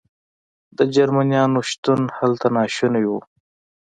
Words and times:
د 0.77 0.79
جرمنیانو 0.95 1.59
شتون 1.69 2.01
هلته 2.17 2.47
ناشونی 2.55 3.03
و. 3.07 3.11